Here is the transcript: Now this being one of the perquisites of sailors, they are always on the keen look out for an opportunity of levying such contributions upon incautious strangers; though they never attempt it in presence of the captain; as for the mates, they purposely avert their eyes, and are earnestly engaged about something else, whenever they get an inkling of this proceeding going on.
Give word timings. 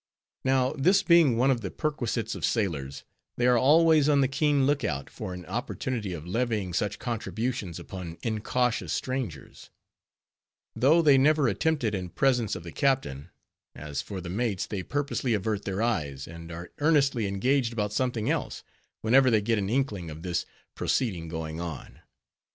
Now 0.43 0.73
this 0.79 1.03
being 1.03 1.37
one 1.37 1.51
of 1.51 1.61
the 1.61 1.69
perquisites 1.69 2.33
of 2.33 2.43
sailors, 2.43 3.03
they 3.37 3.45
are 3.45 3.55
always 3.55 4.09
on 4.09 4.21
the 4.21 4.27
keen 4.27 4.65
look 4.65 4.83
out 4.83 5.11
for 5.11 5.31
an 5.31 5.45
opportunity 5.45 6.11
of 6.11 6.25
levying 6.25 6.73
such 6.73 6.97
contributions 6.97 7.77
upon 7.79 8.17
incautious 8.23 8.93
strangers; 8.93 9.69
though 10.75 11.03
they 11.03 11.19
never 11.19 11.47
attempt 11.47 11.83
it 11.83 11.93
in 11.93 12.09
presence 12.09 12.55
of 12.55 12.63
the 12.63 12.71
captain; 12.71 13.29
as 13.75 14.01
for 14.01 14.19
the 14.21 14.29
mates, 14.31 14.65
they 14.65 14.81
purposely 14.81 15.35
avert 15.35 15.65
their 15.65 15.83
eyes, 15.83 16.25
and 16.27 16.51
are 16.51 16.71
earnestly 16.79 17.27
engaged 17.27 17.71
about 17.71 17.93
something 17.93 18.27
else, 18.27 18.63
whenever 19.01 19.29
they 19.29 19.39
get 19.39 19.59
an 19.59 19.69
inkling 19.69 20.09
of 20.09 20.23
this 20.23 20.47
proceeding 20.73 21.27
going 21.27 21.59
on. 21.61 21.99